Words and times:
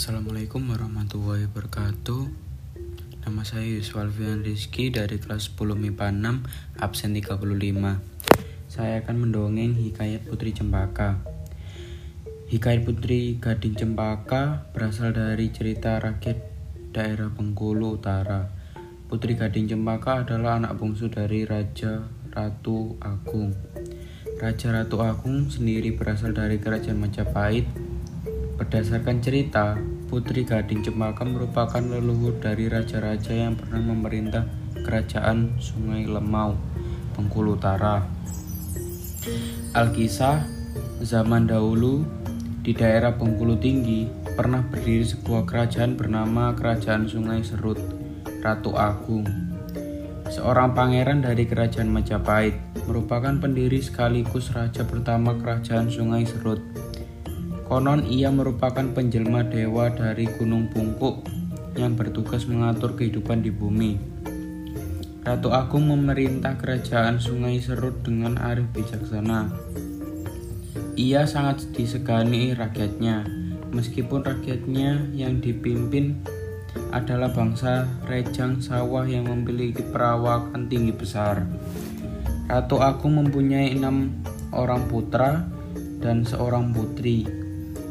Assalamualaikum 0.00 0.64
warahmatullahi 0.64 1.44
wabarakatuh. 1.52 2.24
Nama 3.20 3.42
saya 3.44 3.68
Yusuf 3.68 4.00
Alfian 4.00 4.40
Rizky 4.40 4.88
dari 4.88 5.20
kelas 5.20 5.52
10 5.52 5.76
MIPA 5.76 6.08
6 6.08 6.80
absen 6.80 7.12
35 7.12 7.44
Saya 8.64 9.04
akan 9.04 9.16
mendongeng 9.20 9.76
Hikayat 9.76 10.24
Putri 10.24 10.56
Cempaka. 10.56 11.20
Hikayat 12.48 12.88
Putri 12.88 13.36
Gading 13.44 13.76
Cempaka 13.76 14.72
berasal 14.72 15.12
dari 15.12 15.52
cerita 15.52 16.00
rakyat 16.00 16.48
daerah 16.96 17.28
Bengkulu 17.28 18.00
Utara. 18.00 18.48
Putri 19.04 19.36
Gading 19.36 19.68
Cempaka 19.68 20.24
adalah 20.24 20.64
anak 20.64 20.80
bungsu 20.80 21.12
dari 21.12 21.44
Raja 21.44 22.08
Ratu 22.32 22.96
Agung. 23.04 23.52
Raja 24.40 24.72
Ratu 24.72 25.04
Agung 25.04 25.52
sendiri 25.52 25.92
berasal 25.92 26.32
dari 26.32 26.56
kerajaan 26.56 26.96
Majapahit 26.96 27.89
Berdasarkan 28.60 29.24
cerita, 29.24 29.72
Putri 30.12 30.44
Gading 30.44 30.84
Cempaka 30.84 31.24
merupakan 31.24 31.80
leluhur 31.80 32.36
dari 32.44 32.68
raja-raja 32.68 33.32
yang 33.32 33.56
pernah 33.56 33.80
memerintah 33.80 34.44
kerajaan 34.84 35.56
Sungai 35.56 36.04
Lemau, 36.04 36.60
Bengkulu 37.16 37.56
Utara. 37.56 38.04
Alkisah, 39.72 40.44
zaman 41.00 41.48
dahulu 41.48 42.04
di 42.60 42.76
daerah 42.76 43.16
Bengkulu 43.16 43.56
Tinggi 43.56 44.04
pernah 44.36 44.60
berdiri 44.60 45.08
sebuah 45.08 45.48
kerajaan 45.48 45.96
bernama 45.96 46.52
Kerajaan 46.52 47.08
Sungai 47.08 47.40
Serut, 47.40 47.80
Ratu 48.44 48.76
Agung. 48.76 49.24
Seorang 50.28 50.76
pangeran 50.76 51.24
dari 51.24 51.48
kerajaan 51.48 51.88
Majapahit 51.88 52.60
merupakan 52.84 53.32
pendiri 53.40 53.80
sekaligus 53.80 54.52
raja 54.52 54.84
pertama 54.84 55.32
kerajaan 55.40 55.88
Sungai 55.88 56.28
Serut 56.28 56.89
Konon 57.70 58.02
ia 58.02 58.34
merupakan 58.34 58.82
penjelma 58.82 59.46
dewa 59.46 59.94
dari 59.94 60.26
Gunung 60.26 60.74
Bungkuk 60.74 61.22
yang 61.78 61.94
bertugas 61.94 62.42
mengatur 62.50 62.98
kehidupan 62.98 63.46
di 63.46 63.54
bumi. 63.54 63.94
Ratu 65.22 65.54
Agung 65.54 65.86
memerintah 65.86 66.58
kerajaan 66.58 67.22
Sungai 67.22 67.62
Serut 67.62 68.02
dengan 68.02 68.42
arif 68.42 68.66
bijaksana. 68.74 69.54
Ia 70.98 71.22
sangat 71.30 71.70
disegani 71.70 72.58
rakyatnya, 72.58 73.30
meskipun 73.70 74.26
rakyatnya 74.26 75.06
yang 75.14 75.38
dipimpin 75.38 76.26
adalah 76.90 77.30
bangsa 77.30 77.86
Rejang 78.10 78.58
Sawah 78.58 79.06
yang 79.06 79.30
memiliki 79.30 79.86
perawakan 79.86 80.66
tinggi 80.66 80.90
besar. 80.90 81.46
Ratu 82.50 82.82
Agung 82.82 83.22
mempunyai 83.22 83.78
enam 83.78 84.10
orang 84.50 84.90
putra 84.90 85.46
dan 86.02 86.26
seorang 86.26 86.74
putri. 86.74 87.39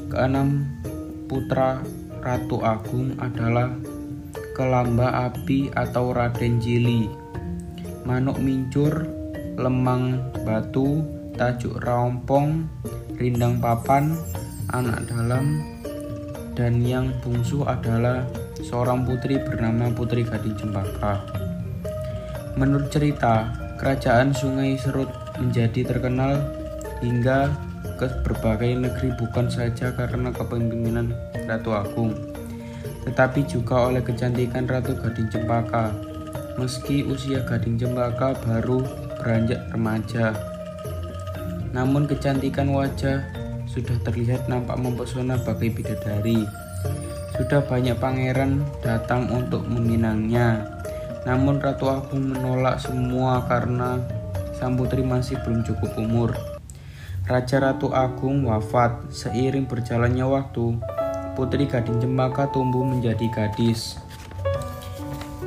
Keenam 0.09 0.65
putra 1.29 1.85
Ratu 2.19 2.59
Agung 2.65 3.13
adalah 3.21 3.69
Kelamba 4.57 5.29
Api 5.29 5.71
atau 5.71 6.11
Raden 6.11 6.59
Jili, 6.59 7.07
Manuk 8.03 8.41
Mincur, 8.41 9.05
Lemang 9.55 10.33
Batu, 10.43 11.05
Tajuk 11.37 11.79
Raompong, 11.79 12.67
Rindang 13.15 13.61
Papan, 13.63 14.17
Anak 14.73 15.07
Dalam, 15.07 15.63
dan 16.57 16.83
yang 16.83 17.13
bungsu 17.23 17.63
adalah 17.63 18.27
seorang 18.59 19.07
putri 19.07 19.39
bernama 19.39 19.93
Putri 19.95 20.27
Gading 20.27 20.57
Cempaka. 20.59 21.23
Menurut 22.59 22.91
cerita, 22.91 23.55
kerajaan 23.79 24.35
Sungai 24.35 24.75
Serut 24.75 25.07
menjadi 25.39 25.87
terkenal 25.87 26.43
hingga 26.99 27.68
ke 27.99 28.07
berbagai 28.23 28.79
negeri 28.79 29.11
bukan 29.19 29.51
saja 29.51 29.91
karena 29.91 30.31
kepemimpinan 30.31 31.11
Ratu 31.43 31.75
Agung, 31.75 32.15
tetapi 33.03 33.43
juga 33.43 33.91
oleh 33.91 33.99
kecantikan 33.99 34.63
Ratu 34.63 34.95
Gading 34.95 35.27
Cempaka. 35.27 35.91
Meski 36.55 37.03
usia 37.03 37.43
Gading 37.43 37.75
Cempaka 37.75 38.39
baru 38.39 38.79
beranjak 39.19 39.59
remaja, 39.75 40.31
namun 41.75 42.07
kecantikan 42.07 42.71
wajah 42.71 43.19
sudah 43.67 43.99
terlihat 44.07 44.47
nampak 44.47 44.79
mempesona 44.79 45.35
bagai 45.43 45.75
bidadari. 45.75 46.47
Sudah 47.35 47.63
banyak 47.63 47.95
pangeran 47.99 48.63
datang 48.83 49.27
untuk 49.31 49.63
meminangnya, 49.67 50.67
namun 51.27 51.59
Ratu 51.59 51.87
Agung 51.91 52.31
menolak 52.31 52.79
semua 52.79 53.43
karena 53.47 53.99
sang 54.55 54.75
putri 54.75 55.03
masih 55.03 55.39
belum 55.43 55.63
cukup 55.63 55.91
umur. 55.95 56.31
Raja 57.29 57.61
Ratu 57.61 57.93
Agung 57.93 58.49
wafat 58.49 59.13
seiring 59.13 59.69
berjalannya 59.69 60.25
waktu. 60.25 60.81
Putri 61.37 61.69
Gading 61.69 62.01
Cempaka 62.01 62.49
tumbuh 62.49 62.81
menjadi 62.81 63.29
gadis 63.29 64.01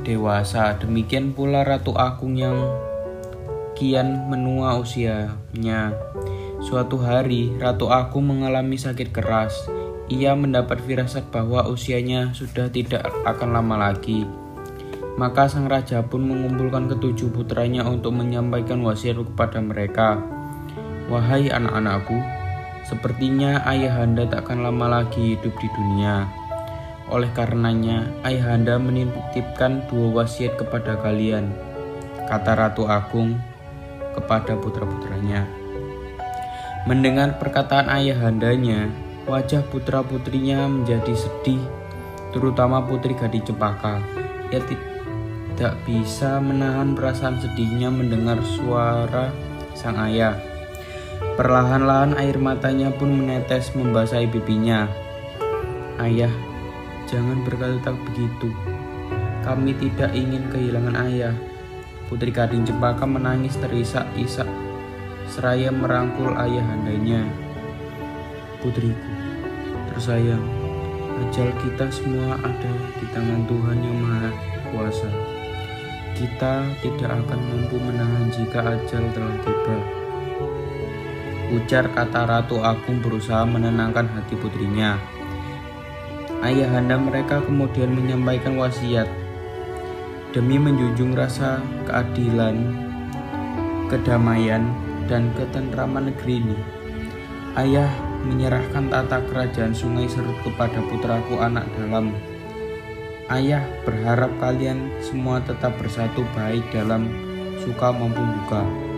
dewasa. 0.07 0.79
Demikian 0.79 1.35
pula 1.35 1.67
Ratu 1.67 1.91
Agung 1.99 2.39
yang 2.39 2.55
kian 3.75 4.31
menua 4.31 4.79
usianya. 4.79 5.91
Suatu 6.63 7.03
hari, 7.03 7.51
Ratu 7.59 7.91
Agung 7.91 8.31
mengalami 8.31 8.79
sakit 8.79 9.11
keras. 9.11 9.51
Ia 10.07 10.39
mendapat 10.39 10.79
firasat 10.87 11.35
bahwa 11.35 11.67
usianya 11.67 12.31
sudah 12.31 12.71
tidak 12.71 13.11
akan 13.27 13.59
lama 13.59 13.91
lagi. 13.91 14.23
Maka 15.19 15.51
sang 15.51 15.67
raja 15.67 15.99
pun 16.07 16.31
mengumpulkan 16.31 16.87
ketujuh 16.87 17.35
putranya 17.35 17.83
untuk 17.83 18.15
menyampaikan 18.15 18.79
wasiat 18.87 19.19
kepada 19.19 19.59
mereka. 19.59 20.23
Wahai 21.13 21.53
anak-anakku, 21.53 22.17
sepertinya 22.89 23.61
ayahanda 23.69 24.25
takkan 24.25 24.65
lama 24.65 24.89
lagi 24.89 25.37
hidup 25.37 25.53
di 25.61 25.69
dunia. 25.69 26.25
Oleh 27.13 27.29
karenanya, 27.37 28.09
ayahanda 28.25 28.81
menitipkan 28.81 29.85
dua 29.93 30.25
wasiat 30.25 30.57
kepada 30.57 30.97
kalian, 31.05 31.53
kata 32.33 32.57
Ratu 32.57 32.89
Agung 32.89 33.37
kepada 34.17 34.57
putra-putranya. 34.57 35.45
Mendengar 36.89 37.37
perkataan 37.37 37.93
ayahandanya, 37.93 38.89
wajah 39.29 39.69
putra-putrinya 39.69 40.65
menjadi 40.65 41.13
sedih, 41.13 41.61
terutama 42.33 42.81
putri 42.89 43.13
Gading 43.13 43.53
Cempaka. 43.53 44.01
Ia 44.49 44.65
tidak 44.65 45.77
bisa 45.85 46.41
menahan 46.41 46.97
perasaan 46.97 47.37
sedihnya 47.37 47.93
mendengar 47.93 48.41
suara 48.57 49.29
sang 49.77 50.01
ayah. 50.01 50.52
Perlahan-lahan 51.33 52.13
air 52.21 52.37
matanya 52.37 52.93
pun 52.93 53.09
menetes 53.09 53.73
membasahi 53.73 54.29
pipinya. 54.29 54.85
Ayah, 55.97 56.29
jangan 57.09 57.41
berkata 57.41 57.97
begitu. 57.97 58.53
Kami 59.41 59.73
tidak 59.81 60.13
ingin 60.13 60.53
kehilangan 60.53 60.93
ayah. 61.09 61.33
Putri 62.13 62.29
Gading 62.29 62.69
Cempaka 62.69 63.09
menangis 63.09 63.57
terisak-isak 63.57 64.45
seraya 65.33 65.73
merangkul 65.73 66.37
ayah 66.37 66.61
handanya. 66.69 67.25
Putriku, 68.61 69.13
tersayang, 69.89 70.45
ajal 71.25 71.49
kita 71.65 71.89
semua 71.89 72.37
ada 72.45 72.73
di 73.01 73.09
tangan 73.09 73.49
Tuhan 73.49 73.79
yang 73.81 73.99
Maha 74.05 74.31
Kuasa. 74.69 75.09
Kita 76.13 76.69
tidak 76.85 77.25
akan 77.25 77.41
mampu 77.41 77.81
menahan 77.81 78.29
jika 78.29 78.61
ajal 78.61 79.03
telah 79.17 79.37
tiba. 79.41 80.02
Ujar 81.53 81.85
kata 81.93 82.25
Ratu 82.25 82.65
Agung 82.65 83.05
berusaha 83.05 83.45
menenangkan 83.45 84.09
hati 84.09 84.41
putrinya. 84.41 84.97
Ayahanda 86.41 86.97
mereka 86.97 87.45
kemudian 87.45 87.93
menyampaikan 87.93 88.57
wasiat 88.57 89.05
demi 90.33 90.57
menjunjung 90.57 91.13
rasa 91.13 91.61
keadilan, 91.85 92.57
kedamaian, 93.93 94.65
dan 95.05 95.29
ketentraman 95.37 96.09
negeri 96.09 96.41
ini. 96.41 96.57
Ayah 97.53 97.93
menyerahkan 98.25 98.89
tata 98.89 99.21
kerajaan 99.29 99.77
Sungai 99.77 100.09
Serut 100.09 100.41
kepada 100.41 100.81
putraku 100.89 101.37
anak 101.37 101.69
dalam. 101.77 102.17
Ayah 103.29 103.61
berharap 103.85 104.33
kalian 104.41 104.89
semua 105.05 105.37
tetap 105.45 105.77
bersatu 105.77 106.25
baik 106.33 106.65
dalam 106.73 107.13
suka 107.61 107.93
maupun 107.93 108.41
duka. 108.41 108.92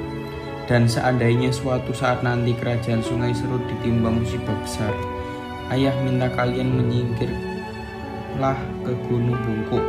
Dan 0.65 0.89
seandainya 0.89 1.53
suatu 1.53 1.93
saat 1.93 2.25
nanti 2.25 2.57
kerajaan 2.57 3.05
Sungai 3.05 3.37
Serut 3.37 3.61
ditimba 3.69 4.09
musibah 4.09 4.57
besar, 4.65 4.97
ayah 5.69 5.93
minta 6.01 6.33
kalian 6.33 6.81
menyingkirlah 6.81 8.59
ke 8.81 8.93
Gunung 9.05 9.37
Bungkuk. 9.45 9.85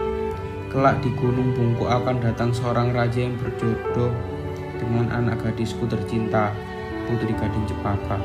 Kelak 0.75 0.99
di 0.99 1.15
Gunung 1.15 1.55
Bungkuk 1.55 1.87
akan 1.87 2.19
datang 2.19 2.51
seorang 2.51 2.91
raja 2.91 3.23
yang 3.23 3.39
berjodoh 3.39 4.11
dengan 4.75 5.15
anak 5.15 5.47
gadisku 5.47 5.87
tercinta, 5.87 6.51
Putri 7.07 7.31
Gading 7.31 7.65
Cepaka. 7.71 8.19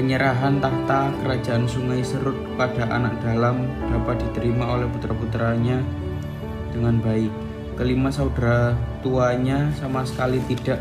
Penyerahan 0.00 0.64
tahta 0.64 1.12
kerajaan 1.20 1.68
Sungai 1.68 2.00
Serut 2.00 2.40
pada 2.56 2.88
anak 2.88 3.20
dalam 3.20 3.68
dapat 3.92 4.16
diterima 4.24 4.80
oleh 4.80 4.88
putra-putranya 4.88 5.84
dengan 6.72 7.00
baik 7.04 7.45
kelima 7.76 8.08
saudara 8.08 8.72
tuanya 9.04 9.68
sama 9.76 10.00
sekali 10.08 10.40
tidak 10.48 10.80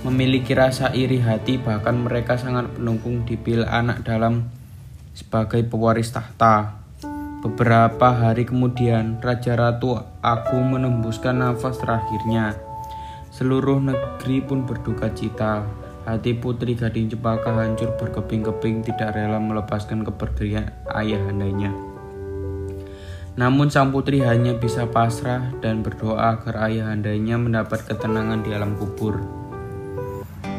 memiliki 0.00 0.56
rasa 0.56 0.96
iri 0.96 1.20
hati 1.20 1.60
bahkan 1.60 2.00
mereka 2.00 2.40
sangat 2.40 2.72
pendukung 2.72 3.28
dipil 3.28 3.68
anak 3.68 4.00
dalam 4.00 4.48
sebagai 5.12 5.60
pewaris 5.68 6.08
tahta. 6.14 6.80
Beberapa 7.38 8.10
hari 8.10 8.50
kemudian, 8.50 9.22
Raja 9.22 9.54
Ratu 9.54 9.94
Agung 10.18 10.74
menembuskan 10.74 11.38
nafas 11.38 11.78
terakhirnya. 11.78 12.58
Seluruh 13.30 13.78
negeri 13.78 14.42
pun 14.42 14.66
berduka 14.66 15.06
cita. 15.14 15.62
Hati 16.02 16.34
putri 16.34 16.74
Gading 16.74 17.14
Cempaka 17.14 17.54
hancur 17.54 17.94
berkeping-keping 17.94 18.82
tidak 18.82 19.14
rela 19.14 19.38
melepaskan 19.38 20.02
kepergian 20.02 20.72
ayahandanya. 20.90 21.87
Namun 23.38 23.70
sang 23.70 23.94
putri 23.94 24.18
hanya 24.26 24.58
bisa 24.58 24.90
pasrah 24.90 25.54
dan 25.62 25.86
berdoa 25.86 26.34
agar 26.34 26.66
ayahandanya 26.66 27.38
mendapat 27.38 27.86
ketenangan 27.86 28.42
di 28.42 28.50
alam 28.50 28.74
kubur. 28.74 29.22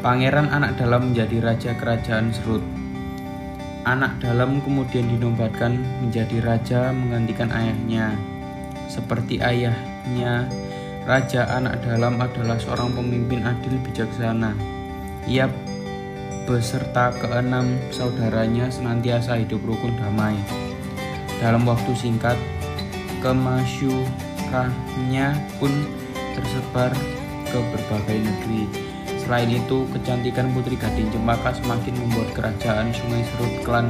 Pangeran 0.00 0.48
anak 0.48 0.80
dalam 0.80 1.12
menjadi 1.12 1.44
raja 1.44 1.76
kerajaan 1.76 2.32
Serut. 2.32 2.64
Anak 3.84 4.16
dalam 4.24 4.64
kemudian 4.64 5.12
dinobatkan 5.12 5.76
menjadi 6.00 6.40
raja 6.40 6.88
menggantikan 6.88 7.52
ayahnya. 7.52 8.16
Seperti 8.88 9.44
ayahnya, 9.44 10.48
Raja 11.08 11.48
anak 11.48 11.80
dalam 11.80 12.20
adalah 12.20 12.60
seorang 12.60 12.92
pemimpin 12.92 13.40
adil 13.40 13.80
bijaksana. 13.88 14.52
Ia 15.24 15.48
beserta 16.44 17.08
keenam 17.16 17.80
saudaranya 17.88 18.68
senantiasa 18.68 19.40
hidup 19.40 19.64
rukun 19.64 19.96
damai. 19.96 20.36
Dalam 21.40 21.64
waktu 21.64 21.96
singkat, 21.96 22.36
kemasyurannya 23.20 25.28
pun 25.60 25.68
tersebar 26.34 26.90
ke 27.46 27.58
berbagai 27.60 28.18
negeri. 28.24 28.66
Selain 29.20 29.52
itu, 29.52 29.86
kecantikan 29.94 30.50
Putri 30.56 30.74
Gading 30.74 31.14
Cempaka 31.14 31.54
semakin 31.54 31.94
membuat 31.94 32.34
kerajaan 32.34 32.90
Sungai 32.90 33.22
Serut 33.22 33.62
Klan 33.62 33.86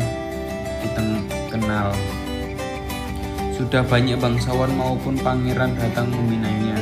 dikenal. 0.85 1.97
Sudah 3.57 3.81
banyak 3.85 4.21
bangsawan 4.21 4.77
maupun 4.77 5.17
pangeran 5.21 5.77
datang 5.77 6.09
meminangnya, 6.13 6.77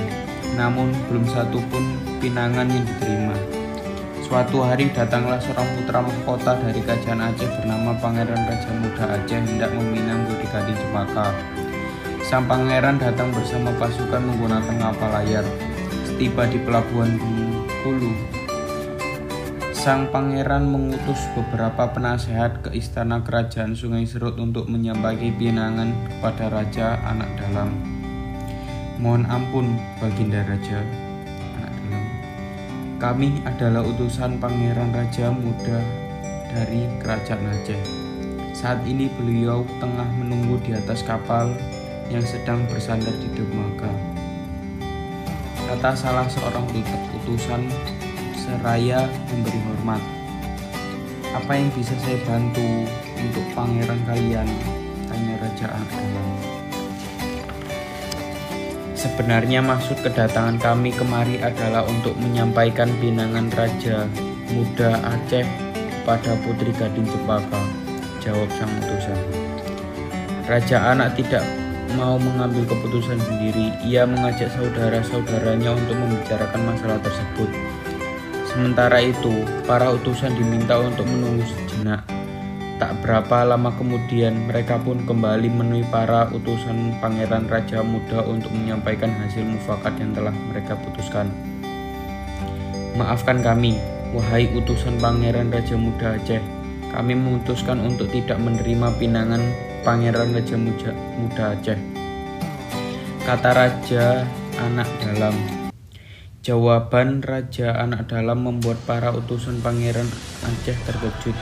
namun 0.54 0.94
belum 1.10 1.26
satu 1.26 1.58
pun 1.70 1.82
pinangan 2.22 2.70
yang 2.70 2.86
diterima. 2.86 3.34
Suatu 4.22 4.60
hari 4.60 4.92
datanglah 4.92 5.40
seorang 5.40 5.66
putra 5.74 6.04
mahkota 6.04 6.52
dari 6.60 6.84
kerajaan 6.84 7.32
Aceh 7.32 7.48
bernama 7.48 7.96
Pangeran 7.96 8.44
Raja 8.44 8.70
Muda 8.76 9.04
Aceh 9.16 9.40
hendak 9.40 9.72
meminang 9.72 10.28
Budi 10.28 10.44
Gading 10.52 10.76
Cempaka. 10.76 11.32
Sang 12.28 12.44
pangeran 12.44 13.00
datang 13.00 13.32
bersama 13.32 13.72
pasukan 13.80 14.20
menggunakan 14.20 14.76
kapal 14.76 15.16
layar. 15.16 15.48
Setiba 16.04 16.44
di 16.44 16.60
pelabuhan 16.60 17.16
Bengkulu, 17.16 18.12
sang 19.72 20.12
pangeran 20.12 20.68
mengutus 20.68 21.24
beberapa 21.32 21.88
penasehat 21.88 22.60
ke 22.60 22.76
istana 22.76 23.24
kerajaan 23.24 23.72
Sungai 23.72 24.04
Serut 24.04 24.36
untuk 24.36 24.68
menyampaikan 24.68 25.40
pinangan 25.40 25.88
kepada 26.04 26.52
raja 26.52 27.00
anak 27.08 27.32
dalam. 27.40 27.72
Mohon 29.00 29.24
ampun, 29.32 29.66
Baginda 29.96 30.44
Raja, 30.44 30.84
anak 31.56 31.72
dalam. 31.80 32.04
Kami 33.00 33.28
adalah 33.48 33.88
utusan 33.88 34.36
pangeran 34.36 34.92
raja 34.92 35.32
muda 35.32 35.80
dari 36.52 36.92
kerajaan 37.00 37.56
Aceh. 37.56 37.82
Saat 38.52 38.84
ini 38.84 39.08
beliau 39.16 39.64
tengah 39.80 40.12
menunggu 40.20 40.60
di 40.60 40.76
atas 40.76 41.00
kapal 41.00 41.56
yang 42.08 42.24
sedang 42.24 42.64
bersandar 42.68 43.12
di 43.20 43.28
dermaga. 43.36 43.92
Kata 45.68 45.92
salah 45.92 46.24
seorang 46.28 46.64
utusan 47.20 47.68
seraya 48.32 49.04
memberi 49.28 49.60
hormat. 49.68 50.00
Apa 51.36 51.60
yang 51.60 51.68
bisa 51.76 51.92
saya 52.00 52.16
bantu 52.24 52.88
untuk 53.20 53.44
pangeran 53.52 54.00
kalian? 54.08 54.48
Tanya 55.04 55.36
Raja 55.36 55.68
Alam. 55.76 56.28
Sebenarnya 58.96 59.60
maksud 59.60 60.00
kedatangan 60.00 60.56
kami 60.58 60.90
kemari 60.90 61.38
adalah 61.44 61.84
untuk 61.84 62.16
menyampaikan 62.16 62.88
pinangan 62.98 63.52
Raja 63.52 64.08
Muda 64.48 64.98
Aceh 65.04 65.44
pada 66.08 66.32
Putri 66.40 66.72
Gading 66.72 67.04
Cempaka, 67.04 67.62
jawab 68.24 68.48
sang 68.56 68.72
utusan. 68.80 69.20
Raja 70.48 70.96
anak 70.96 71.12
tidak 71.20 71.44
mau 71.94 72.20
mengambil 72.20 72.66
keputusan 72.68 73.16
sendiri, 73.22 73.72
ia 73.86 74.04
mengajak 74.04 74.52
saudara-saudaranya 74.52 75.72
untuk 75.72 75.96
membicarakan 75.96 76.62
masalah 76.68 76.98
tersebut. 77.00 77.50
Sementara 78.48 78.98
itu, 78.98 79.44
para 79.64 79.92
utusan 79.94 80.34
diminta 80.34 80.76
untuk 80.80 81.06
menunggu 81.06 81.46
sejenak. 81.46 82.02
Tak 82.78 82.94
berapa 83.02 83.42
lama 83.42 83.74
kemudian, 83.74 84.46
mereka 84.46 84.78
pun 84.78 85.02
kembali 85.02 85.50
menemui 85.50 85.82
para 85.90 86.30
utusan 86.30 86.94
Pangeran 87.02 87.50
Raja 87.50 87.82
Muda 87.82 88.22
untuk 88.22 88.54
menyampaikan 88.54 89.10
hasil 89.10 89.42
mufakat 89.42 89.98
yang 89.98 90.14
telah 90.14 90.34
mereka 90.50 90.78
putuskan. 90.86 91.26
Maafkan 92.94 93.42
kami, 93.42 93.78
wahai 94.14 94.46
utusan 94.54 94.98
Pangeran 95.02 95.50
Raja 95.50 95.74
Muda 95.74 96.18
Aceh. 96.18 96.42
Kami 96.88 97.12
memutuskan 97.18 97.82
untuk 97.82 98.08
tidak 98.14 98.40
menerima 98.40 98.94
pinangan 98.96 99.42
Pangeran 99.82 100.34
Raja 100.34 100.56
Muda, 100.56 100.90
Muda 101.18 101.58
Aceh. 101.58 101.74
Kata 103.26 103.50
Raja 103.50 104.22
Anak 104.62 104.86
Dalam. 105.02 105.34
Jawaban 106.46 107.20
Raja 107.26 107.74
Anak 107.74 108.06
Dalam 108.06 108.46
membuat 108.46 108.78
para 108.86 109.10
utusan 109.10 109.58
Pangeran 109.58 110.06
Aceh 110.46 110.78
terkejut. 110.86 111.34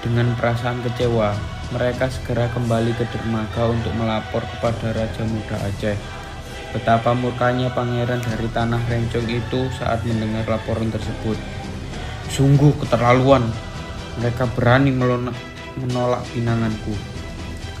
Dengan 0.00 0.32
perasaan 0.36 0.80
kecewa, 0.80 1.36
mereka 1.76 2.08
segera 2.08 2.48
kembali 2.56 2.96
ke 2.96 3.04
dermaga 3.12 3.68
untuk 3.68 3.92
melapor 3.92 4.40
kepada 4.56 4.96
Raja 4.96 5.22
Muda 5.28 5.56
Aceh. 5.68 5.96
Betapa 6.72 7.14
murkanya 7.14 7.70
pangeran 7.70 8.18
dari 8.18 8.50
tanah 8.50 8.82
rencong 8.88 9.28
itu 9.30 9.68
saat 9.78 10.02
mendengar 10.02 10.48
laporan 10.48 10.90
tersebut. 10.90 11.38
Sungguh 12.32 12.74
keterlaluan, 12.82 13.46
mereka 14.18 14.50
berani 14.50 14.90
menolak 14.90 16.24
pinanganku 16.34 17.13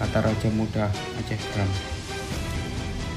kata 0.04 0.20
Raja 0.20 0.52
Muda 0.52 0.92
Aceh 1.16 1.40
Bram. 1.56 1.70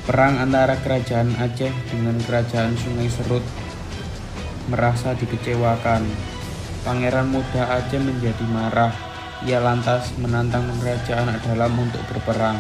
Perang 0.08 0.40
antara 0.40 0.80
kerajaan 0.80 1.36
Aceh 1.36 1.68
dengan 1.92 2.16
kerajaan 2.24 2.80
Sungai 2.80 3.12
Serut 3.12 3.44
merasa 4.72 5.12
dikecewakan. 5.20 6.08
Pangeran 6.88 7.28
Muda 7.28 7.76
Aceh 7.76 8.00
menjadi 8.00 8.40
marah. 8.48 8.96
Ia 9.44 9.60
lantas 9.60 10.16
menantang 10.16 10.64
kerajaan 10.80 11.36
dalam 11.44 11.76
untuk 11.76 12.00
berperang. 12.08 12.56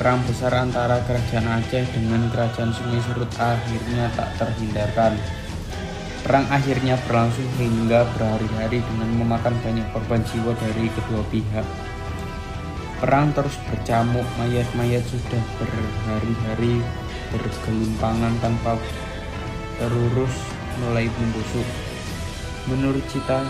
Perang 0.00 0.24
besar 0.24 0.56
antara 0.56 1.04
kerajaan 1.04 1.60
Aceh 1.60 1.84
dengan 1.92 2.24
kerajaan 2.32 2.72
Sungai 2.72 3.04
Serut 3.04 3.28
akhirnya 3.36 4.08
tak 4.16 4.40
terhindarkan. 4.40 5.20
Perang 6.24 6.48
akhirnya 6.48 6.96
berlangsung 7.04 7.44
hingga 7.60 8.08
berhari-hari 8.16 8.80
dengan 8.80 9.20
memakan 9.20 9.52
banyak 9.60 9.84
korban 9.92 10.24
jiwa 10.32 10.56
dari 10.56 10.88
kedua 10.96 11.20
pihak. 11.28 11.83
Perang 13.04 13.36
terus 13.36 13.52
bercamuk, 13.68 14.24
mayat-mayat 14.40 15.04
sudah 15.04 15.44
berhari-hari 15.60 16.80
bergelimpangan 17.28 18.32
tanpa 18.40 18.80
terurus 19.76 20.32
mulai 20.80 21.12
membusuk. 21.12 21.68
Menurut 22.64 23.04
cita 23.12 23.44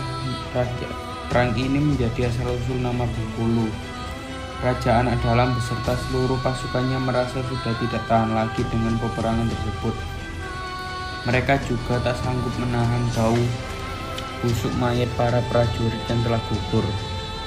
raja, 0.51 0.89
perang 1.31 1.55
ini 1.55 1.79
menjadi 1.79 2.27
asal-usul 2.27 2.83
nama 2.83 3.07
Bengkulu. 3.07 3.71
Raja 4.59 4.99
anak 4.99 5.23
dalam 5.23 5.55
beserta 5.55 5.95
seluruh 6.03 6.35
pasukannya 6.43 6.99
merasa 6.99 7.39
sudah 7.47 7.79
tidak 7.79 8.03
tahan 8.11 8.35
lagi 8.35 8.59
dengan 8.67 8.99
peperangan 8.99 9.47
tersebut. 9.47 9.95
Mereka 11.31 11.63
juga 11.63 12.03
tak 12.03 12.19
sanggup 12.19 12.51
menahan 12.59 13.07
bau 13.15 13.39
busuk 14.43 14.75
mayat 14.83 15.07
para 15.15 15.39
prajurit 15.47 16.03
yang 16.11 16.19
telah 16.27 16.43
gugur. 16.51 16.83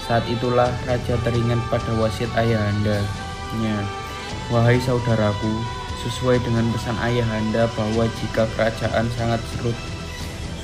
Saat 0.08 0.24
itulah 0.24 0.72
raja 0.88 1.20
teringat 1.20 1.60
pada 1.68 1.92
wasiat 2.00 2.32
ayahandanya. 2.32 3.76
Wahai 4.48 4.80
saudaraku, 4.80 5.52
sesuai 6.00 6.40
dengan 6.40 6.64
pesan 6.72 6.96
ayahanda 7.04 7.68
bahwa 7.76 8.08
jika 8.24 8.48
kerajaan 8.56 9.04
sangat 9.20 9.36
serut 9.52 9.76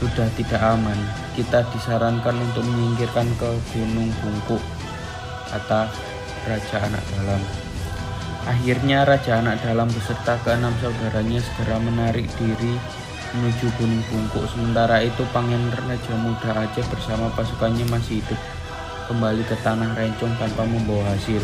sudah 0.01 0.25
tidak 0.41 0.65
aman, 0.65 0.97
kita 1.37 1.61
disarankan 1.77 2.41
untuk 2.41 2.65
menyingkirkan 2.65 3.29
ke 3.37 3.53
Gunung 3.77 4.09
Bungkuk, 4.25 4.65
kata 5.53 5.93
Raja 6.49 6.77
Anak 6.81 7.05
Dalam. 7.13 7.45
Akhirnya 8.49 9.05
Raja 9.05 9.45
Anak 9.45 9.61
Dalam 9.61 9.93
beserta 9.93 10.41
keenam 10.41 10.73
saudaranya 10.81 11.45
segera 11.45 11.77
menarik 11.85 12.25
diri 12.41 12.81
menuju 13.37 13.67
Gunung 13.77 14.01
Bungkuk. 14.09 14.49
Sementara 14.49 15.05
itu 15.05 15.21
Pangeran 15.37 15.69
Raja 15.85 16.15
Muda 16.17 16.65
Aceh 16.65 16.87
bersama 16.89 17.29
pasukannya 17.37 17.85
masih 17.93 18.25
hidup 18.25 18.54
kembali 19.07 19.43
ke 19.45 19.57
tanah 19.61 19.93
rencong 19.97 20.35
tanpa 20.41 20.65
membawa 20.65 21.15
hasil. 21.15 21.41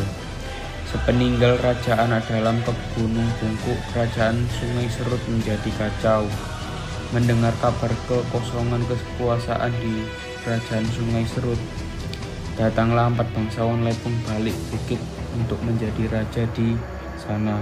Sepeninggal 0.90 1.60
Raja 1.62 2.02
Anak 2.02 2.26
Dalam 2.26 2.58
ke 2.66 2.72
Gunung 2.98 3.30
Bungkuk, 3.38 3.78
kerajaan 3.94 4.42
Sungai 4.58 4.90
Serut 4.90 5.22
menjadi 5.30 5.70
kacau. 5.78 6.26
Mendengar 7.14 7.54
kabar 7.62 7.90
kekosongan 8.10 8.82
kekuasaan 8.86 9.70
di 9.78 10.02
kerajaan 10.42 10.86
Sungai 10.90 11.26
Serut, 11.30 11.58
Datanglah 12.60 13.08
empat 13.08 13.24
bangsawan 13.32 13.88
lepung 13.88 14.12
balik 14.28 14.52
bukit 14.68 15.00
untuk 15.32 15.56
menjadi 15.64 16.12
raja 16.12 16.44
di 16.52 16.76
sana. 17.16 17.56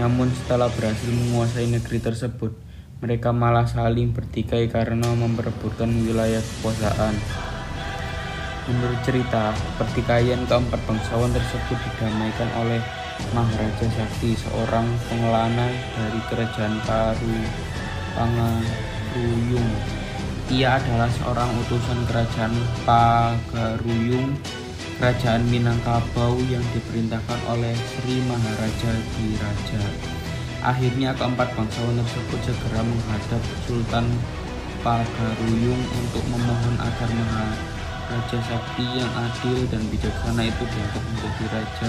Namun 0.00 0.32
setelah 0.32 0.72
berhasil 0.72 1.12
menguasai 1.12 1.68
negeri 1.68 2.00
tersebut, 2.00 2.56
mereka 3.04 3.36
malah 3.36 3.68
saling 3.68 4.16
bertikai 4.16 4.72
karena 4.72 5.12
memperebutkan 5.12 5.92
wilayah 6.08 6.40
kekuasaan. 6.40 7.43
Menurut 8.64 8.96
cerita, 9.04 9.52
pertikaian 9.76 10.40
keempat 10.48 10.80
bangsawan 10.88 11.28
tersebut 11.36 11.76
didamaikan 11.76 12.48
oleh 12.64 12.80
Maharaja 13.36 13.86
Sakti, 13.92 14.32
seorang 14.40 14.88
pengelana 15.12 15.68
dari 15.92 16.20
kerajaan 16.32 16.80
Paru 16.88 17.36
Pangaruyung. 18.16 19.68
Ia 20.48 20.80
adalah 20.80 21.12
seorang 21.12 21.52
utusan 21.60 22.08
kerajaan 22.08 22.56
Pagaruyung, 22.88 24.32
kerajaan 24.96 25.44
Minangkabau 25.52 26.40
yang 26.48 26.64
diperintahkan 26.72 27.40
oleh 27.52 27.76
Sri 27.76 28.24
Maharaja 28.24 28.92
Diraja. 28.96 29.82
Akhirnya 30.64 31.12
keempat 31.12 31.52
bangsawan 31.52 32.00
tersebut 32.00 32.40
segera 32.48 32.80
menghadap 32.80 33.44
Sultan 33.68 34.08
Pagaruyung 34.80 35.82
untuk 36.00 36.24
memohon 36.32 36.80
agar 36.80 37.12
Maharaja 37.12 37.73
Sakti 38.04 38.84
yang 39.00 39.08
adil 39.16 39.64
dan 39.72 39.80
bijaksana 39.88 40.44
itu 40.44 40.62
diangkat 40.68 41.02
menjadi 41.08 41.44
raja 41.56 41.88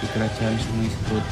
di 0.00 0.06
kerajaan 0.16 0.56
Sungai 0.56 0.88
Serut. 0.88 1.26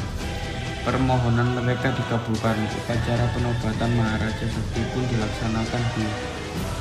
Permohonan 0.85 1.57
mereka 1.57 1.97
dikabulkan. 1.97 2.61
Upacara 2.77 3.25
penobatan 3.33 3.91
Maharaja 3.97 4.47
Sakti 4.47 4.81
pun 4.93 5.03
dilaksanakan 5.09 5.83
di 5.97 6.05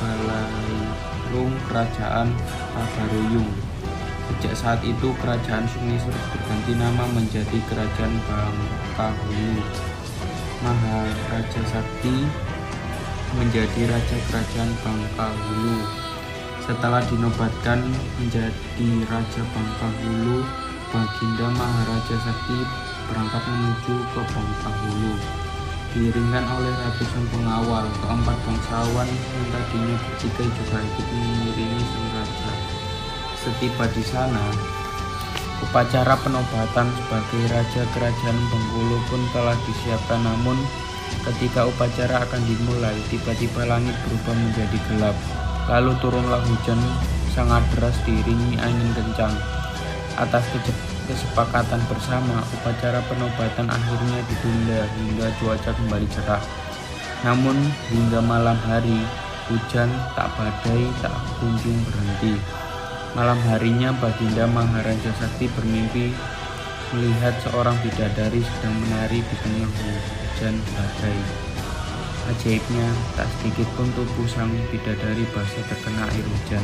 Balai 0.04 1.48
Kerajaan 1.72 2.28
Pagaruyung. 2.76 3.52
Sejak 4.28 4.54
saat 4.60 4.80
itu 4.84 5.16
kerajaan 5.24 5.64
Sungai 5.72 5.96
Serut 6.04 6.26
berganti 6.36 6.76
nama 6.76 7.08
menjadi 7.16 7.58
Kerajaan 7.72 8.14
Bangkahulu. 8.28 9.64
Maharaja 10.68 11.62
Sakti 11.64 12.28
menjadi 13.40 13.88
raja 13.88 14.18
kerajaan 14.28 14.72
Bangkahulu. 14.84 16.11
Setelah 16.62 17.02
dinobatkan 17.10 17.82
menjadi 18.22 18.90
raja 19.10 19.42
Bangkahulu, 19.50 20.46
Baginda 20.94 21.48
Maharaja 21.50 22.16
Sakti 22.22 22.60
berangkat 23.10 23.44
menuju 23.50 23.96
ke 24.14 24.22
Bangkahulu. 24.30 25.14
Diiringkan 25.92 26.46
oleh 26.48 26.72
ratusan 26.72 27.26
pengawal, 27.34 27.84
keempat 28.00 28.38
bangsawan 28.48 29.10
yang 29.10 29.46
tadinya 29.52 29.96
bertikai 30.00 30.48
juga 30.48 30.78
ikut 30.80 31.08
mengiringi 31.12 31.84
sang 31.84 32.10
raja. 32.16 32.52
Setiba 33.36 33.86
di 33.92 34.04
sana, 34.06 34.46
upacara 35.66 36.16
penobatan 36.24 36.88
sebagai 36.96 37.44
raja 37.52 37.84
kerajaan 37.92 38.38
Bengkulu 38.48 38.98
pun 39.12 39.22
telah 39.36 39.58
disiapkan 39.68 40.22
namun 40.24 40.56
ketika 41.28 41.68
upacara 41.68 42.24
akan 42.24 42.42
dimulai, 42.48 42.96
tiba-tiba 43.12 43.68
langit 43.68 43.98
berubah 44.08 44.36
menjadi 44.38 44.78
gelap. 44.88 45.18
Lalu 45.70 45.94
turunlah 46.02 46.42
hujan 46.42 46.80
sangat 47.36 47.62
deras 47.76 47.98
diiringi 48.08 48.58
angin 48.58 48.90
kencang. 48.98 49.36
Atas 50.18 50.44
kesepakatan 51.06 51.82
bersama, 51.92 52.42
upacara 52.60 53.02
penobatan 53.10 53.68
akhirnya 53.68 54.20
ditunda 54.30 54.82
hingga 54.86 55.28
cuaca 55.42 55.72
kembali 55.76 56.08
cerah. 56.12 56.44
Namun 57.22 57.58
hingga 57.94 58.20
malam 58.24 58.58
hari, 58.66 59.06
hujan 59.52 59.90
tak 60.18 60.32
badai 60.40 60.84
tak 61.04 61.14
kunjung 61.38 61.80
berhenti. 61.86 62.36
Malam 63.12 63.38
harinya 63.52 63.92
Baginda 64.00 64.48
Maharaja 64.48 65.12
Sakti 65.20 65.52
bermimpi 65.52 66.16
melihat 66.96 67.36
seorang 67.44 67.76
bidadari 67.84 68.40
sedang 68.40 68.76
menari 68.88 69.20
di 69.20 69.36
tengah 69.44 69.68
hujan 69.68 70.56
badai. 70.76 71.51
Ajaibnya, 72.32 72.88
tak 73.20 73.28
sedikit 73.36 73.68
pun 73.76 73.92
tubuh 73.92 74.24
sang 74.24 74.48
bidadari 74.72 75.28
basah 75.36 75.68
terkena 75.68 76.08
air 76.08 76.24
hujan. 76.24 76.64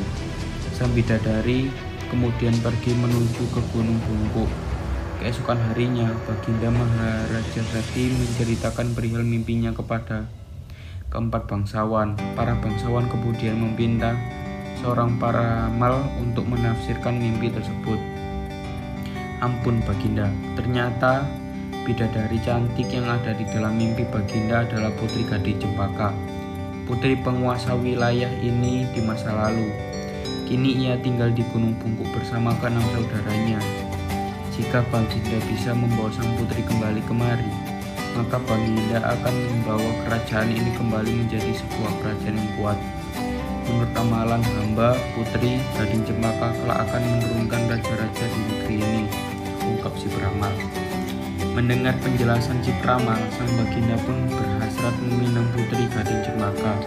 Sang 0.71 0.87
bidadari 0.95 1.67
kemudian 2.07 2.55
pergi 2.63 2.95
menuju 2.95 3.43
ke 3.51 3.61
Gunung 3.75 3.99
Bungkuk. 4.07 4.47
Keesokan 5.19 5.59
harinya, 5.67 6.07
Baginda 6.23 6.71
Maharaja 6.71 7.61
Sakti 7.67 8.15
menceritakan 8.15 8.95
perihal 8.95 9.27
mimpinya 9.27 9.75
kepada 9.75 10.31
keempat 11.11 11.51
bangsawan. 11.51 12.15
Para 12.37 12.55
bangsawan 12.63 13.11
kemudian 13.11 13.59
meminta 13.59 14.15
seorang 14.79 15.19
paramal 15.19 15.99
untuk 16.21 16.47
menafsirkan 16.47 17.19
mimpi 17.19 17.51
tersebut. 17.51 17.99
Ampun 19.43 19.83
Baginda, 19.83 20.31
ternyata 20.55 21.27
bidadari 21.87 22.35
cantik 22.43 22.91
yang 22.91 23.07
ada 23.07 23.31
di 23.31 23.47
dalam 23.47 23.79
mimpi 23.79 24.03
Baginda 24.11 24.67
adalah 24.67 24.91
Putri 24.99 25.23
Gading 25.23 25.55
Cempaka. 25.63 26.11
Putri 26.83 27.15
penguasa 27.15 27.79
wilayah 27.79 28.27
ini 28.43 28.83
di 28.91 28.99
masa 28.99 29.31
lalu. 29.31 29.71
Kini 30.43 30.83
ia 30.83 30.99
tinggal 30.99 31.31
di 31.31 31.47
Gunung 31.47 31.79
Bungkuk 31.79 32.11
bersama 32.11 32.51
keenam 32.59 32.83
saudaranya. 32.91 33.63
Jika 34.51 34.83
Baginda 34.91 35.39
bisa 35.47 35.71
membawa 35.71 36.11
sang 36.11 36.27
putri 36.35 36.59
kembali 36.67 36.99
kemari, 37.07 37.47
maka 38.19 38.35
Baginda 38.43 38.99
akan 39.07 39.35
membawa 39.47 39.91
kerajaan 40.03 40.51
ini 40.51 40.71
kembali 40.75 41.11
menjadi 41.23 41.55
sebuah 41.55 41.91
kerajaan 42.03 42.35
yang 42.35 42.51
kuat. 42.59 42.79
Menurut 43.63 43.91
amalan 43.95 44.43
hamba, 44.43 44.91
putri 45.15 45.63
Gading 45.79 46.03
Cempaka 46.03 46.51
kelak 46.51 46.83
akan 46.83 47.03
menurunkan 47.15 47.61
raja-raja 47.71 48.25
di 48.27 48.39
negeri 48.51 48.75
ini, 48.83 49.03
ungkap 49.63 49.95
si 49.95 50.07
peramal. 50.11 50.51
Mendengar 51.57 51.97
penjelasan 52.05 52.61
si 52.61 52.69
peramal, 52.85 53.17
sang 53.33 53.49
baginda 53.57 53.97
pun 54.05 54.29
berhasrat 54.29 54.93
meminang 55.01 55.49
putri 55.57 55.89
Gading 55.89 56.21
Cempaka. 56.21 56.77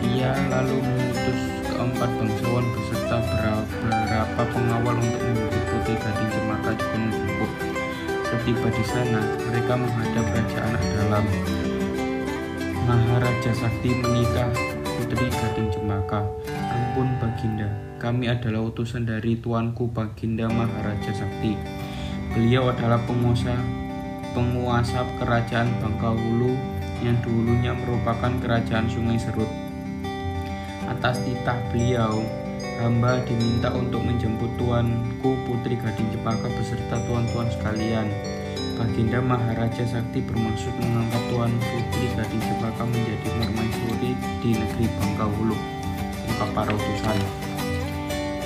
Ia 0.00 0.32
lalu 0.48 0.80
mengutus 0.80 1.40
keempat 1.68 2.10
bangsawan 2.16 2.64
beserta 2.72 3.20
beberapa 3.68 4.42
pengawal 4.48 4.96
untuk 4.96 5.20
menjemput 5.28 5.60
putri 5.60 5.94
Gading 6.00 6.30
Cempaka 6.32 6.70
di 6.72 6.84
Gunung 6.88 7.12
Bukuk. 7.20 7.52
Setiba 8.24 8.68
di 8.72 8.84
sana, 8.88 9.20
mereka 9.44 9.72
menghadap 9.76 10.24
Raja 10.24 10.58
Anak 10.72 10.84
Dalam. 10.96 11.24
Maharaja 12.88 13.52
Sakti 13.52 13.92
menikah 13.92 14.48
Putri 14.88 15.28
Gading 15.28 15.68
Cempaka. 15.68 16.24
Ampun 16.48 17.12
Baginda, 17.20 17.68
kami 18.00 18.32
adalah 18.32 18.72
utusan 18.72 19.04
dari 19.04 19.36
tuanku 19.36 19.92
Baginda 19.92 20.48
Maharaja 20.48 21.12
Sakti. 21.12 21.52
Beliau 22.32 22.72
adalah 22.72 23.04
penguasa 23.04 23.52
penguasa 24.32 25.04
kerajaan 25.20 25.70
Bangkahulu 25.80 26.52
yang 27.04 27.16
dulunya 27.22 27.72
merupakan 27.74 28.32
kerajaan 28.42 28.90
Sungai 28.90 29.18
Serut. 29.18 29.48
Atas 30.88 31.20
titah 31.22 31.58
beliau, 31.70 32.24
hamba 32.80 33.20
diminta 33.26 33.70
untuk 33.74 34.02
menjemput 34.02 34.50
tuanku 34.56 35.36
Putri 35.44 35.76
Gading 35.76 36.10
Cempaka 36.14 36.48
beserta 36.54 36.96
tuan-tuan 37.06 37.48
sekalian. 37.52 38.08
Baginda 38.78 39.18
Maharaja 39.18 39.82
Sakti 39.82 40.22
bermaksud 40.22 40.70
mengangkat 40.78 41.22
Tuan 41.34 41.50
Putri 41.58 42.06
Gading 42.14 42.42
Cempaka 42.42 42.86
menjadi 42.86 43.26
permaisuri 43.26 44.12
di 44.38 44.50
negeri 44.54 44.86
Bangkahulu, 45.02 45.58
ungkap 46.30 46.50
para 46.54 46.70
utusan. 46.70 47.47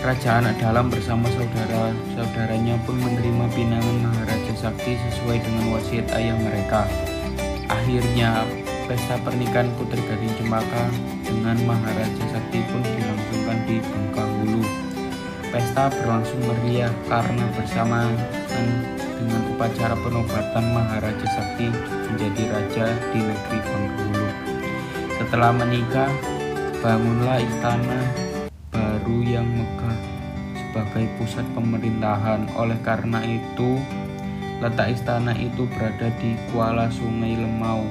Raja 0.02 0.42
Anak 0.42 0.58
Dalam 0.58 0.90
bersama 0.90 1.30
saudara-saudaranya 1.30 2.74
pun 2.82 2.98
menerima 2.98 3.46
pinangan 3.54 4.02
Maharaja 4.02 4.50
Sakti 4.58 4.98
sesuai 4.98 5.38
dengan 5.38 5.78
wasiat 5.78 6.10
ayah 6.18 6.34
mereka. 6.42 6.90
Akhirnya, 7.70 8.42
pesta 8.90 9.14
pernikahan 9.22 9.70
Putri 9.78 10.02
Gading 10.02 10.34
Cempaka 10.42 10.90
dengan 11.22 11.54
Maharaja 11.62 12.24
Sakti 12.34 12.66
pun 12.66 12.82
dilangsungkan 12.82 13.58
di 13.62 13.78
Bangkahulu. 13.78 14.62
Pesta 15.54 15.86
berlangsung 15.94 16.50
meriah 16.50 16.90
karena 17.06 17.46
bersamaan 17.54 18.10
dengan 19.22 19.54
upacara 19.54 19.94
penobatan 20.02 20.64
Maharaja 20.74 21.26
Sakti 21.30 21.70
menjadi 22.10 22.42
raja 22.50 22.86
di 23.14 23.22
negeri 23.22 23.58
Bengkulu. 23.70 24.26
Setelah 25.22 25.54
menikah, 25.54 26.10
bangunlah 26.82 27.38
istana 27.38 28.31
baru 29.12 29.28
yang 29.28 29.44
megah 29.44 29.98
sebagai 30.56 31.04
pusat 31.20 31.44
pemerintahan. 31.52 32.48
Oleh 32.56 32.80
karena 32.80 33.20
itu, 33.20 33.76
letak 34.64 34.96
istana 34.96 35.36
itu 35.36 35.68
berada 35.68 36.08
di 36.16 36.32
Kuala 36.48 36.88
Sungai 36.88 37.36
Lemau. 37.36 37.84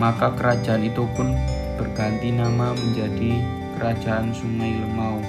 Maka 0.00 0.32
kerajaan 0.32 0.80
itu 0.80 1.04
pun 1.12 1.36
berganti 1.76 2.32
nama 2.32 2.72
menjadi 2.72 3.36
Kerajaan 3.76 4.32
Sungai 4.32 4.72
Lemau. 4.80 5.20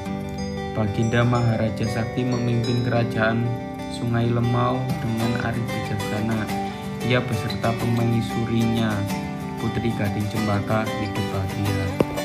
Baginda 0.72 1.28
Maharaja 1.28 1.84
Sakti 1.92 2.24
memimpin 2.24 2.88
kerajaan 2.88 3.44
Sungai 3.92 4.32
Lemau 4.32 4.80
dengan 5.04 5.32
arif 5.44 5.66
bijaksana. 5.68 6.40
Ia 7.04 7.20
beserta 7.20 7.76
pemaisurinya, 7.76 8.96
Putri 9.60 9.92
Gading 9.92 10.28
Cempaka 10.32 10.88
hidup 10.88 11.26
bahagia. 11.36 12.05